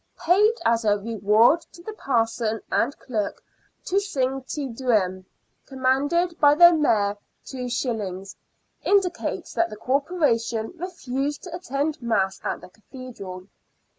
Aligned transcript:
"Paid 0.25 0.53
as 0.65 0.83
a 0.83 0.97
reward 0.97 1.61
to 1.73 1.83
the 1.83 1.93
parson 1.93 2.59
and 2.71 2.97
clerk 2.97 3.43
to 3.85 3.99
sing 3.99 4.41
Te 4.47 4.67
Deum, 4.69 5.27
commanded 5.67 6.39
by 6.39 6.55
the 6.55 6.73
Mayor, 6.73 7.17
2s.," 7.45 8.35
in 8.81 8.99
dicates 8.99 9.53
that 9.53 9.69
the 9.69 9.77
Corporation 9.77 10.73
refused 10.75 11.43
to 11.43 11.55
attend 11.55 12.01
Mass 12.01 12.41
at 12.43 12.61
the 12.61 12.69
Cathedral. 12.69 13.45